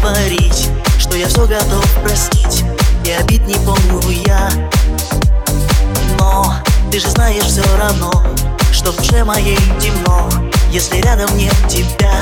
говорить 0.00 0.68
Что 0.98 1.16
я 1.16 1.28
все 1.28 1.46
готов 1.46 1.84
простить. 2.02 2.64
И 3.04 3.10
обид 3.10 3.46
не 3.46 3.54
помню 3.54 4.00
я. 4.26 4.50
Но 6.18 6.54
ты 6.90 7.00
же 7.00 7.08
знаешь 7.10 7.44
все 7.44 7.62
равно 7.76 8.10
Что 8.72 8.92
в 8.92 8.96
душе 8.96 9.24
моей 9.24 9.58
темно 9.80 10.28
Если 10.70 11.00
рядом 11.00 11.36
нет 11.36 11.54
тебя. 11.68 12.14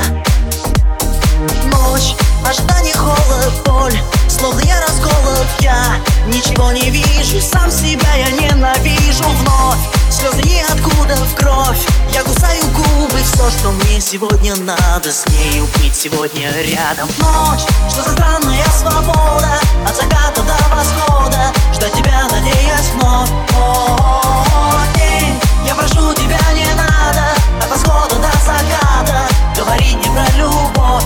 Ночь, 1.65 2.15
ожидание, 2.47 2.93
холод, 2.95 3.53
боль 3.65 3.97
Словно 4.27 4.61
я 4.61 4.81
расколот, 4.81 5.47
я 5.59 5.97
Ничего 6.27 6.71
не 6.71 6.89
вижу, 6.89 7.41
сам 7.41 7.69
себя 7.71 8.15
я 8.15 8.31
ненавижу 8.31 9.23
вновь 9.23 10.02
Слезы 10.13 10.43
ниоткуда 10.43 11.15
в 11.15 11.35
кровь. 11.35 11.87
Я 12.13 12.21
кусаю 12.21 12.63
губы, 12.67 13.17
все, 13.23 13.49
что 13.49 13.71
мне 13.71 13.99
сегодня 13.99 14.55
надо. 14.57 15.11
С 15.11 15.25
нею 15.29 15.65
быть 15.77 15.95
сегодня 15.95 16.51
рядом. 16.61 17.09
Ночь, 17.17 17.61
что 17.89 18.03
за 18.03 18.11
странная 18.11 18.63
свобода. 18.77 19.59
От 19.87 19.95
заката 19.95 20.43
до 20.43 20.75
восхода. 20.75 21.51
Ждать 21.73 21.93
тебя, 21.93 22.27
надеясь 22.29 22.91
вновь. 22.93 23.31
О, 23.57 24.29
я 25.65 25.73
прошу 25.73 26.13
тебя, 26.13 26.39
не 26.53 26.71
надо. 26.75 27.25
От 27.59 27.71
восхода 27.71 28.15
до 28.17 28.31
заката. 28.45 29.27
Говорить 29.57 29.95
не 29.95 30.13
про 30.13 30.25
любовь 30.37 31.05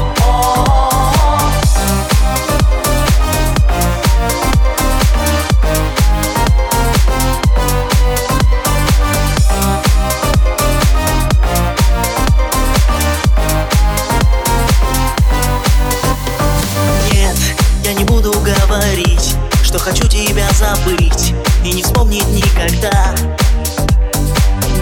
хочу 19.88 20.06
тебя 20.08 20.50
забыть 20.52 21.34
И 21.64 21.72
не 21.72 21.82
вспомнить 21.82 22.28
никогда. 22.28 23.16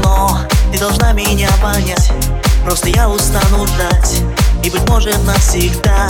Но 0.04 0.40
ты 0.72 0.80
должна 0.80 1.12
меня 1.14 1.50
понять. 1.62 2.12
Просто 2.64 2.90
я 2.90 3.08
устану 3.08 3.68
ждать 3.68 4.22
И 4.64 4.70
быть 4.72 4.88
может 4.90 5.24
навсегда. 5.24 6.10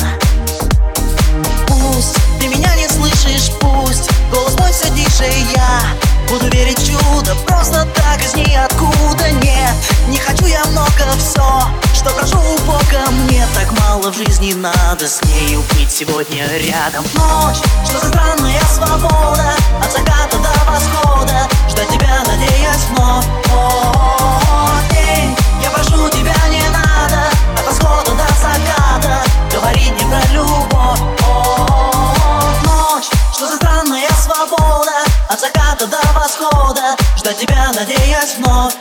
Пусть 1.68 2.15
ты 2.39 2.47
меня 2.47 2.74
не 2.75 2.88
слышишь, 2.88 3.51
пусть 3.59 4.09
Голос 4.31 4.57
мой 4.57 4.71
все 4.71 4.88
тише 4.89 5.30
я 5.53 5.81
Буду 6.30 6.50
верить 6.56 6.80
чудо. 6.80 7.36
Просто 7.45 7.86
так 7.95 8.24
из 8.24 8.33
ниоткуда. 8.33 9.30
Нет, 9.44 9.75
не 10.07 10.18
хочу 10.18 10.45
я 10.45 10.63
много 10.65 11.03
все 11.18 11.84
Что 12.06 12.13
прошу 12.13 12.38
у 12.38 12.57
Бога 12.68 13.10
Мне 13.10 13.48
так 13.56 13.72
мало 13.80 14.12
в 14.12 14.16
жизни 14.16 14.54
надо 14.54 15.07
С 15.07 15.24
нею 15.24 15.63
быть 15.72 15.90
сегодня 15.90 16.46
рядом. 16.56 17.04
Ночь, 17.16 17.57
что 17.84 17.98
за 17.98 18.10
странная 18.10 18.62
свобода 18.72 19.56
От 19.84 19.92
заката 19.92 20.38
до 20.38 20.72
восхода 20.72 21.50
Ждать 21.68 21.90
тебя, 21.90 22.24
надеясь 22.28 22.86
вновь. 22.92 23.25
О, 23.52 24.75
день, 24.92 25.36
я 25.63 25.72
прошу 25.72 26.07
тебя, 26.10 26.36
не 26.48 26.62
надо 26.69 27.24
От 27.57 27.66
восхода 27.66 28.12
до 28.12 28.28
заката 28.36 29.24
Говорить 29.52 30.00
не 30.00 30.07
про 30.07 30.22
любовь. 30.31 31.00
О, 31.28 32.54
ночь, 32.66 33.10
что 33.34 33.48
за 33.48 33.56
странная 33.56 34.12
свобода 34.24 34.92
От 35.28 35.40
заката 35.40 35.88
до 35.88 35.98
восхода 36.13 36.96
Ждать 37.18 37.40
тебя, 37.40 37.72
надеясь 37.74 38.36
вновь 38.38 38.75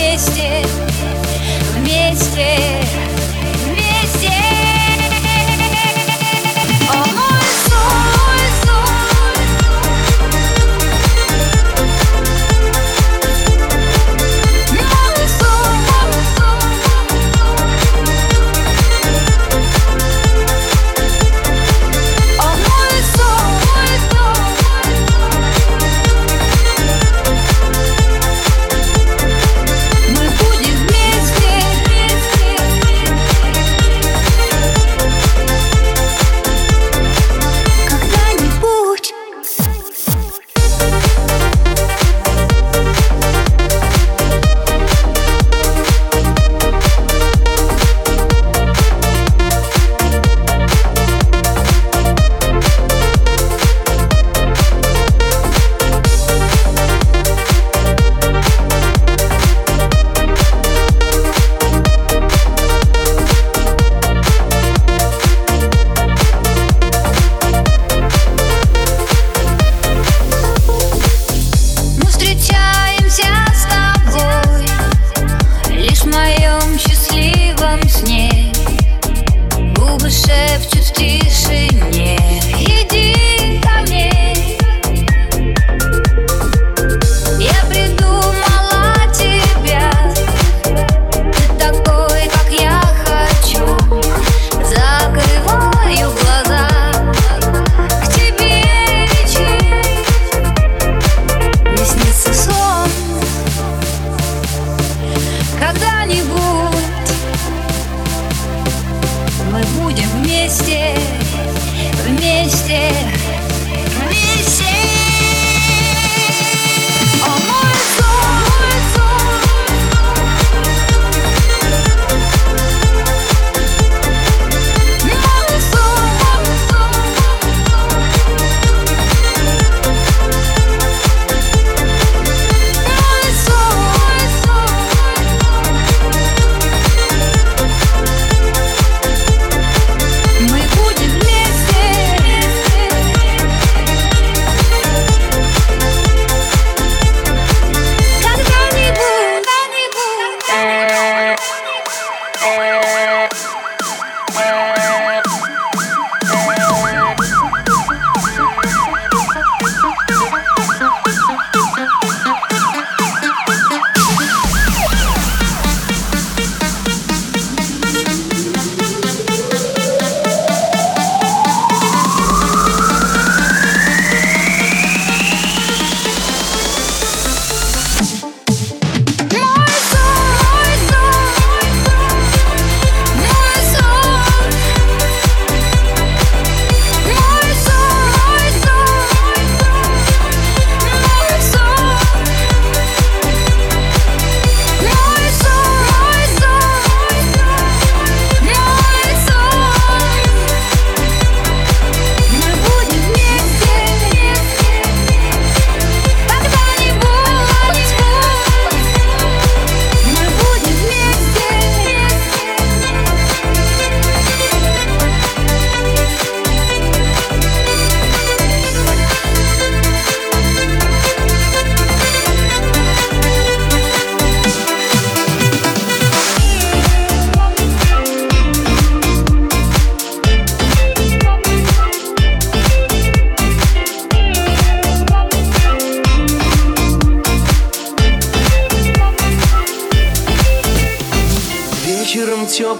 Вместе 0.00 0.64
Вместе 1.76 2.69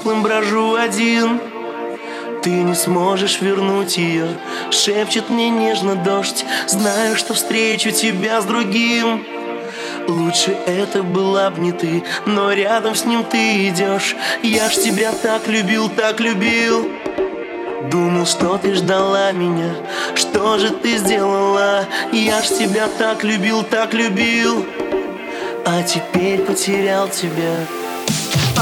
теплым 0.00 0.22
брожу 0.22 0.74
один. 0.76 1.40
Ты 2.42 2.50
не 2.50 2.74
сможешь 2.74 3.42
вернуть 3.42 3.98
ее 3.98 4.28
Шепчет 4.70 5.28
мне 5.28 5.50
нежно 5.50 5.94
дождь. 5.94 6.44
Знаю, 6.66 7.16
что 7.16 7.34
встречу 7.34 7.90
тебя 7.90 8.40
с 8.40 8.46
другим. 8.46 9.24
Лучше 10.08 10.56
это 10.66 11.02
была 11.02 11.50
б 11.50 11.60
не 11.60 11.72
ты, 11.72 12.02
но 12.24 12.50
рядом 12.52 12.94
с 12.94 13.04
ним 13.04 13.24
ты 13.24 13.68
идешь 13.68 14.16
Я 14.42 14.70
ж 14.70 14.74
тебя 14.76 15.12
так 15.12 15.46
любил, 15.48 15.90
так 15.90 16.18
любил. 16.20 16.90
Думал, 17.90 18.24
что 18.24 18.56
ты 18.56 18.74
ждала 18.74 19.32
меня. 19.32 19.74
Что 20.14 20.56
же 20.56 20.70
ты 20.70 20.96
сделала? 20.96 21.84
Я 22.12 22.40
ж 22.40 22.48
тебя 22.48 22.88
так 22.98 23.22
любил, 23.22 23.62
так 23.64 23.92
любил. 23.92 24.64
А 25.66 25.82
теперь 25.82 26.40
потерял 26.40 27.08
тебя 27.08 27.54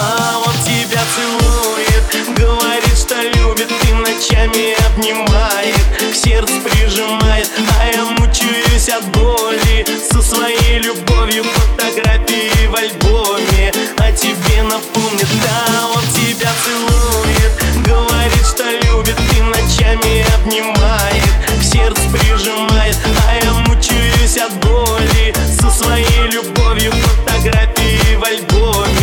А 0.01 0.39
он 0.47 0.55
тебя 0.63 1.03
целует 1.17 2.39
Говорит, 2.39 2.97
что 2.97 3.17
любит 3.21 3.71
И 3.89 3.93
ночами 3.93 4.77
обнимает. 4.87 5.75
К 5.99 6.15
сердцу 6.15 6.55
прижимает 6.63 7.51
А 7.81 7.87
я 7.87 8.05
мучаюсь 8.05 8.89
от 8.91 9.05
боли. 9.09 9.85
Со 10.11 10.23
своей 10.23 10.79
любовью 10.79 11.43
Фотографии 11.43 12.67
в 12.69 12.77
альбоме. 12.77 13.73
А 13.99 14.13
тебе 14.13 14.63
напомнит 14.63 15.29
Да, 15.43 15.89
он 15.97 16.03
тебя 16.13 16.53
целует. 16.65 17.53
Говорит, 17.85 18.47
что 18.47 18.65
любит 18.87 19.19
И 19.37 19.41
ночами 19.43 20.25
обнимает. 20.37 21.25
К 21.59 21.63
сердцу 21.65 22.03
прижимает 22.13 22.97
А 23.27 23.45
я 23.45 23.53
мучаюсь 23.67 24.39
от 24.39 24.53
боли. 24.65 25.35
Со 25.61 25.69
своей 25.71 26.31
любовью 26.31 26.93
Фотографии 26.93 28.15
в 28.15 28.25
альбоме 28.25 28.98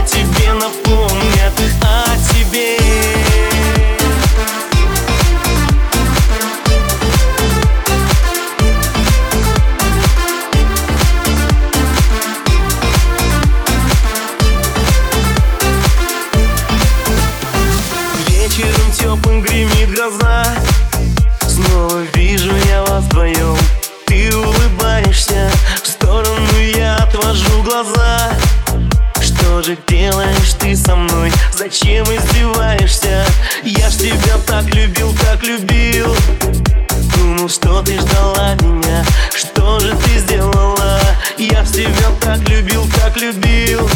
А 0.00 0.02
тебе 0.02 0.54
напомнят 0.54 1.52
О 1.82 2.16
тебе. 2.32 2.78
Вечером 18.26 18.92
теплым 18.92 19.42
гремит 19.42 19.90
гроза. 19.90 20.46
Снова 21.46 21.98
вижу 22.14 22.54
я 22.70 22.84
вас 22.84 23.04
вдвоем. 23.04 23.58
Ты 24.06 24.34
улыбаешься 24.34 25.50
В 25.84 25.86
сторону 25.86 26.58
я 26.74 26.96
отвожу 26.96 27.62
глаза 27.62 28.30
Что 29.60 29.72
же 29.72 29.78
делаешь 29.88 30.54
ты 30.58 30.74
со 30.74 30.96
мной? 30.96 31.30
Зачем 31.52 32.06
издеваешься? 32.06 33.26
Я 33.62 33.90
ж 33.90 33.96
тебя 33.96 34.38
так 34.46 34.64
любил, 34.74 35.12
так 35.22 35.42
любил 35.42 36.16
Думал, 37.14 37.46
что 37.50 37.82
ты 37.82 38.00
ждала 38.00 38.54
меня 38.54 39.04
Что 39.34 39.78
же 39.80 39.94
ты 39.96 40.18
сделала? 40.20 40.98
Я 41.36 41.62
ж 41.62 41.72
тебя 41.72 42.08
так 42.22 42.38
любил, 42.48 42.88
так 43.02 43.14
любил 43.18 43.86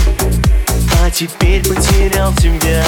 А 1.02 1.10
теперь 1.10 1.66
потерял 1.66 2.34
тебя 2.34 2.84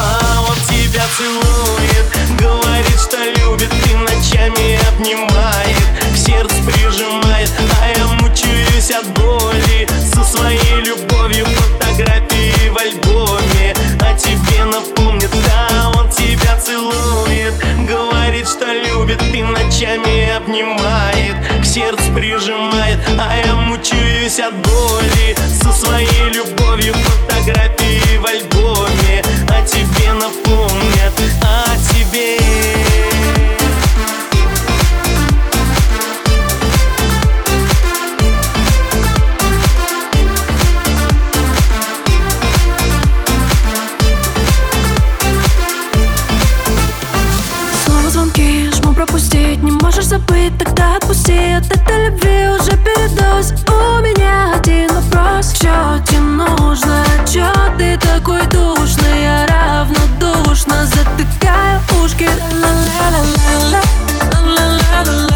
а 0.00 0.46
он 0.48 0.56
тебя 0.68 1.02
целует 1.16 2.40
Говорит, 2.40 3.00
что 3.00 3.16
любит 3.18 3.72
И 3.90 3.94
ночами 3.94 4.78
обнимает 4.88 5.57
И 19.78 19.80
ночами 19.80 20.30
обнимает 20.34 21.36
К 21.60 21.64
сердцу 21.64 22.12
прижимает 22.12 22.98
А 23.16 23.36
я 23.46 23.54
мучаюсь 23.54 24.40
от 24.40 24.54
боли. 24.54 25.36
Со 25.62 25.72
своей 25.72 26.32
любовью 26.32 26.94
Фотографии 26.94 28.18
в 28.18 28.26
тогда 50.50 50.96
отпусти 50.96 51.52
От 51.52 51.66
этой 51.66 52.06
любви 52.06 52.48
уже 52.48 52.76
передоз 52.78 53.52
У 53.68 54.00
меня 54.02 54.54
один 54.54 54.88
вопрос 54.94 55.52
Чё 55.52 55.98
тебе 56.06 56.20
нужно? 56.20 57.04
Чё 57.26 57.50
ты 57.76 57.98
такой 57.98 58.46
душный? 58.46 59.22
Я 59.22 59.46
равнодушно 59.46 60.86
затыкаю 60.86 61.80
ушки 62.02 62.28
Ла-ла-ла-ла-ла. 62.60 63.80
Ла-ла-ла-ла-ла. 64.32 64.68
Ла-ла-ла-ла-ла. 65.04 65.27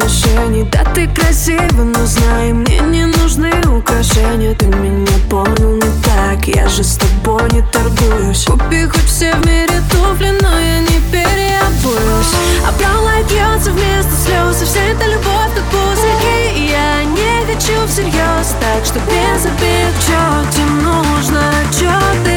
Отношений. 0.00 0.64
Да, 0.64 0.84
ты 0.94 1.06
красива, 1.08 1.84
но 1.84 2.06
знай 2.06 2.52
Мне 2.52 2.80
не 2.80 3.06
нужны 3.06 3.52
украшения. 3.66 4.54
Ты 4.54 4.66
меня 4.66 5.06
понял 5.28 5.74
не 5.74 6.02
так 6.02 6.46
Я 6.46 6.68
же 6.68 6.82
с 6.82 6.96
тобой 6.96 7.42
не 7.52 7.62
торгуюсь. 7.62 8.44
Купи 8.44 8.86
хоть 8.86 9.04
все 9.06 9.34
в 9.34 9.46
мире 9.46 9.82
туфли 9.90 10.30
Но 10.40 10.58
я 10.58 10.80
не 10.80 11.00
переобуюсь. 11.12 12.34
А 12.66 12.72
brown 12.80 13.04
light 13.04 13.32
льется 13.32 13.70
вместо 13.72 14.12
слез 14.24 14.62
И 14.62 14.64
вся 14.64 14.80
эта 14.80 15.06
любовь 15.06 15.54
как 15.54 15.64
пузырьки. 15.64 16.58
И 16.58 16.70
я 16.70 17.04
не 17.04 17.46
хочу 17.46 17.86
всерьез 17.86 18.54
Так 18.60 18.84
что 18.84 18.98
без 19.00 19.44
обид 19.44 19.94
Чё 20.06 20.50
тебе 20.50 20.70
нужно? 20.82 21.42
Чё 21.78 21.92
ты 22.24 22.29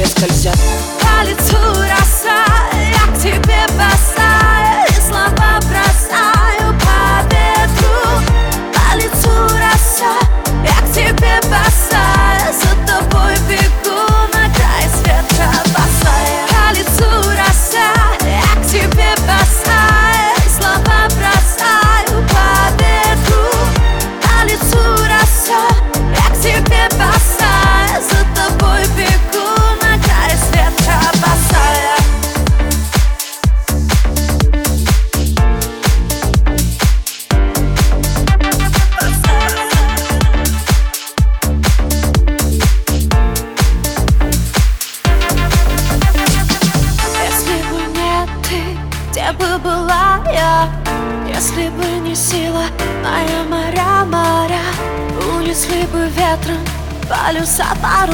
тебе 0.00 0.06
скользят. 0.06 0.56
По 1.00 1.24
лицу 1.24 1.56
роса, 1.74 2.44
я 2.72 3.12
к 3.12 3.18
тебе 3.18 3.66
босая. 3.76 4.49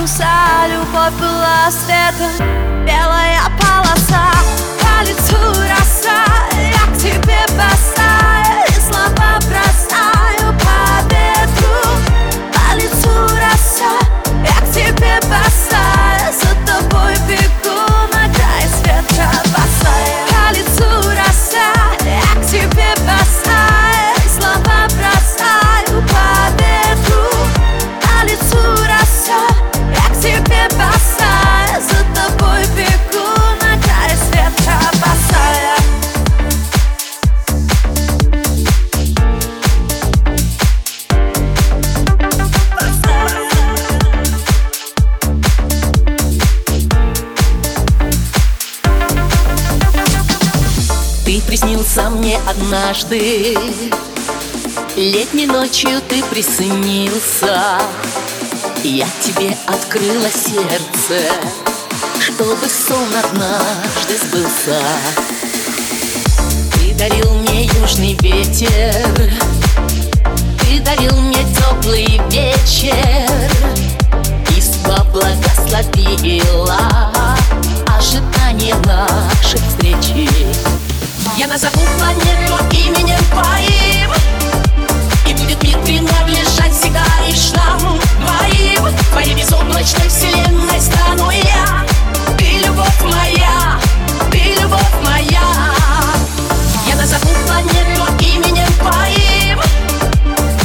солнца 0.06 0.26
Любовь 0.68 1.12
была 1.20 1.70
светом, 1.70 2.46
белая 2.86 3.40
полоса 3.60 4.30
По 4.80 5.04
лицу 5.04 5.36
роса, 5.68 6.24
я 6.54 6.92
к 6.92 6.96
тебе 6.96 7.38
босса 7.56 7.95
однажды. 52.46 53.56
Летней 54.96 55.46
ночью 55.46 56.00
ты 56.08 56.22
приснился. 56.24 57.80
Я 58.82 59.06
тебе 59.20 59.56
открыла 59.66 60.28
сердце 60.30 61.32
Чтобы 62.20 62.66
сон 62.68 63.08
однажды 63.24 64.16
сбылся. 64.22 64.80
Ты 66.74 66.94
дарил 66.94 67.32
мне 67.34 67.64
южный 67.80 68.16
ветер 68.20 69.32
Ты 70.60 70.80
дарил 70.80 71.16
мне 71.20 71.44
теплый 71.54 72.20
вечер. 72.30 73.50
Изба 74.56 75.04
благословила 75.12 76.78
Ожидание 77.86 78.74
нашей 78.86 79.60
встречи 79.68 80.28
я 81.36 81.46
назову 81.48 81.82
планету 81.98 82.54
именем 82.70 83.18
твоим. 83.30 84.10
И 85.28 85.34
будет 85.34 85.62
мир 85.62 85.78
принадлежать 85.80 86.72
всегда 86.72 87.04
лишь 87.26 87.52
нам 87.52 87.78
двоим. 87.78 88.96
Твоей 89.10 89.34
безоблачной 89.34 90.08
вселенной 90.08 90.80
стану 90.80 91.30
я. 91.30 91.84
Ты 92.38 92.66
любовь 92.66 93.02
моя, 93.02 93.78
ты 94.30 94.54
любовь 94.62 94.80
моя. 95.04 95.42
Я 96.88 96.96
назову 96.96 97.28
планету 97.46 98.06
именем 98.20 98.68
твоим. 98.80 99.60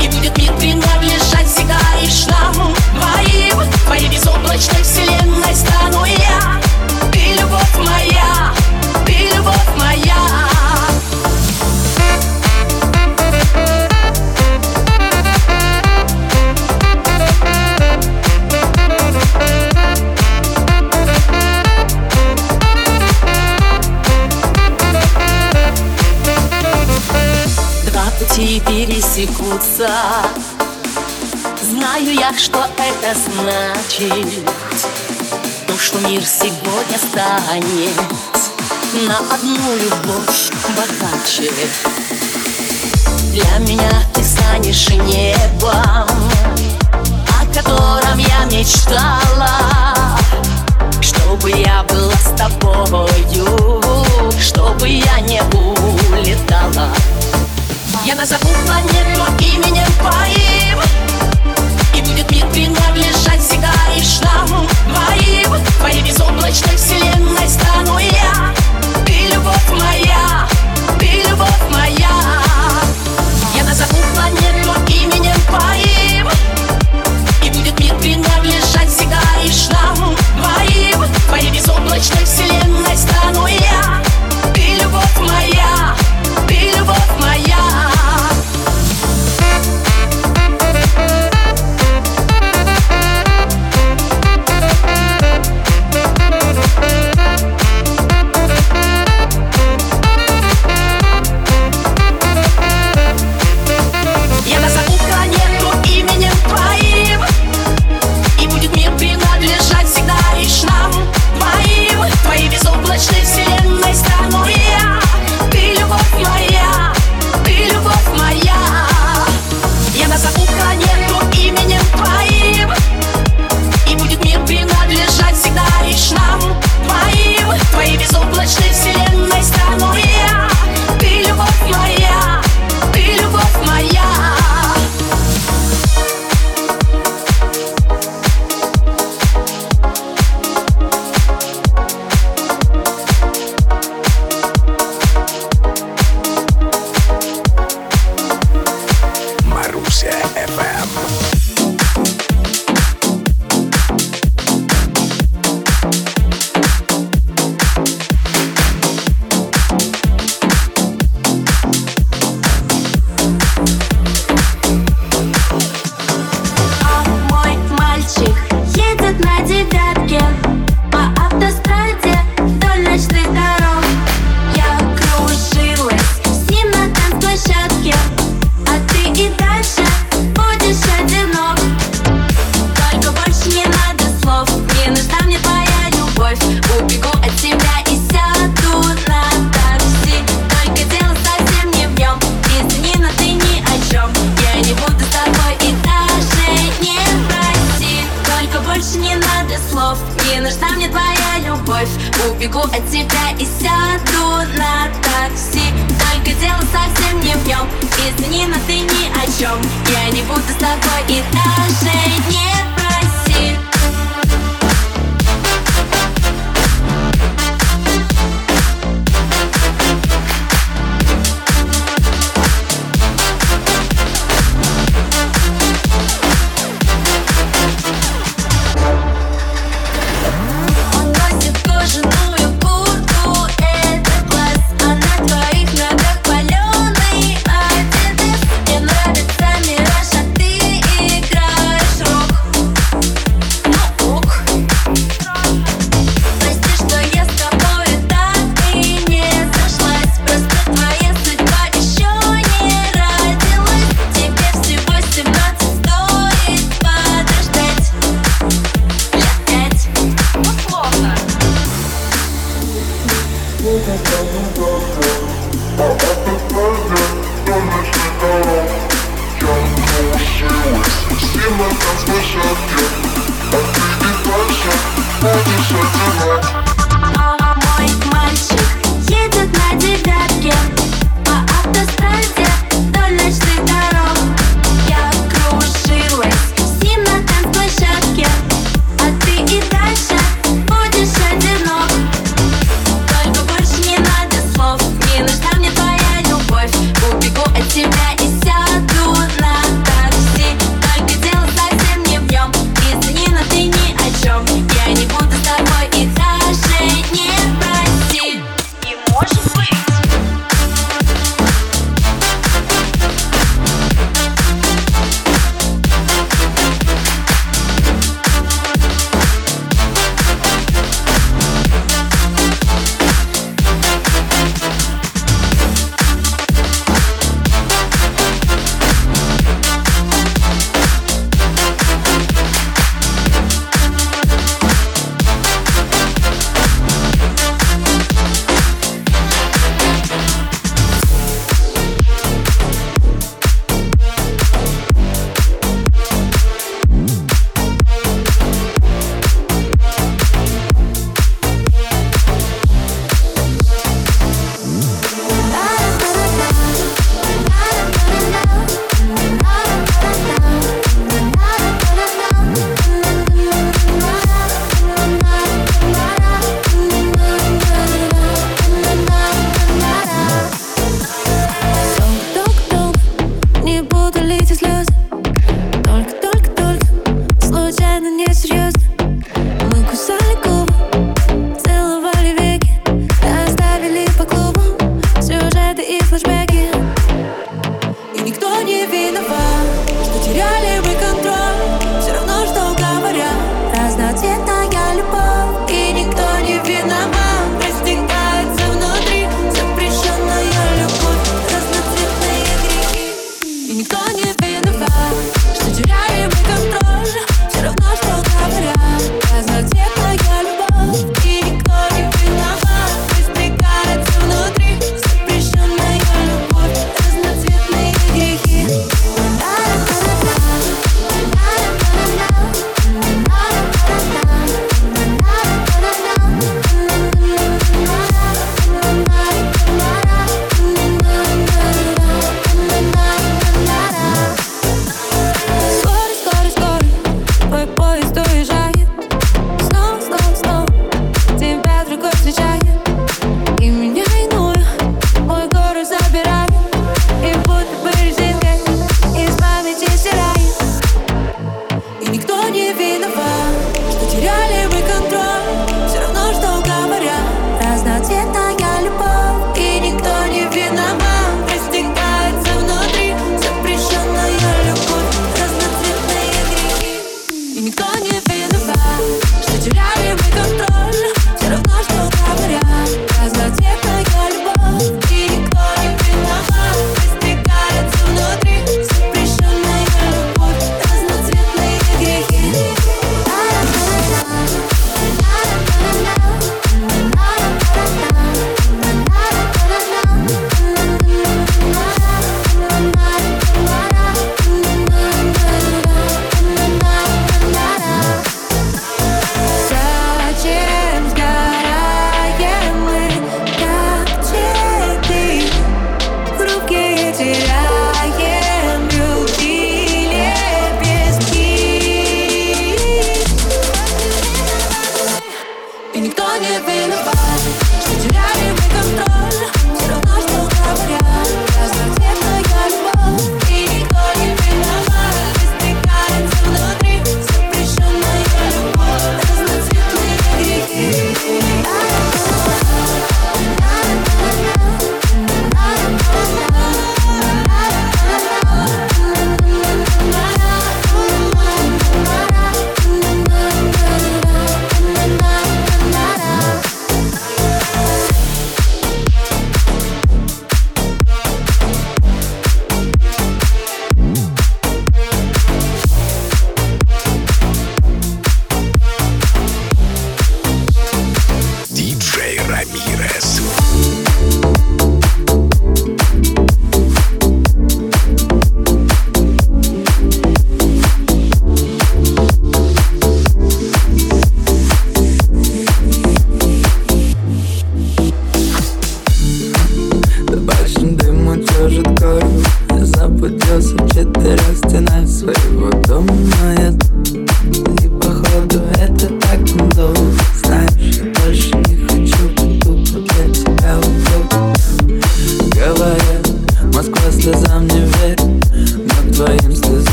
И 0.00 0.08
будет 0.08 0.38
мир 0.38 0.52
принадлежать 0.54 1.48
всегда 1.48 1.78
лишь 2.00 2.26
нам 2.26 2.72
двоим. 2.94 3.68
Твоей 3.86 4.08
безоблачной 4.08 4.82
вселенной 4.82 5.56
стану 5.56 6.04
я 6.04 6.61
пути 28.32 28.60
пересекутся. 28.60 29.90
Знаю 31.62 32.14
я, 32.14 32.32
что 32.36 32.66
это 32.78 33.18
значит. 33.18 34.44
То, 35.66 35.78
что 35.78 35.98
мир 36.08 36.22
сегодня 36.24 36.98
станет 36.98 37.96
На 39.06 39.18
одну 39.34 39.76
любовь 39.76 40.50
богаче. 40.76 41.52
Для 43.32 43.58
меня 43.58 44.02
ты 44.14 44.22
станешь 44.22 44.88
небом 44.90 46.08
О 47.28 47.54
котором 47.54 48.18
я 48.18 48.44
мечтала. 48.46 50.18
Чтобы 51.00 51.50
я 51.50 51.82
была 51.84 52.14
с 52.14 52.36
тобою 52.36 53.82
Чтобы 54.38 54.88
я 54.88 55.20
не 55.20 55.42
улетала 55.42 56.88
я 58.04 58.14
назову 58.16 58.48
планету 58.66 59.22
именем 59.38 59.86
твоим. 59.98 60.78
И 61.94 62.00
будет 62.02 62.30
мир 62.30 62.46
принадлежать 62.48 63.40
всегда 63.40 63.72
лишь 63.94 64.20
нам 64.20 64.46
двоим. 64.46 65.64
Твоей 65.78 66.02
безоблачной 66.02 66.76
вселенной 66.76 67.48
стану 67.48 67.98
я 67.98 68.41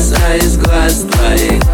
из 0.00 0.12
глаз, 0.12 0.14
а 0.24 0.36
из 0.36 0.56
глаз 0.56 1.04
твоих 1.10 1.69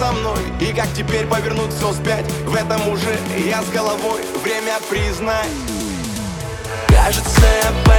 со 0.00 0.12
мной. 0.12 0.38
И 0.60 0.72
как 0.72 0.88
теперь 0.94 1.26
повернуть 1.26 1.74
все 1.74 1.92
спять 1.92 2.24
В 2.46 2.54
этом 2.54 2.88
уже? 2.88 3.18
Я 3.36 3.62
с 3.62 3.68
головой. 3.68 4.22
Время 4.42 4.78
признать. 4.88 5.50
Кажется, 6.88 7.42
я 7.64 7.89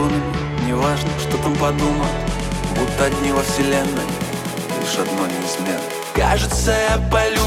фортунами 0.00 0.22
Неважно, 0.66 1.10
что 1.18 1.36
там 1.38 1.54
подумают 1.56 2.12
Будто 2.78 3.04
одни 3.04 3.32
во 3.32 3.42
вселенной 3.42 4.06
Лишь 4.80 4.98
одно 4.98 5.26
неизменно. 5.26 5.80
Кажется, 6.14 6.72
я 6.72 6.98
полю 7.10 7.39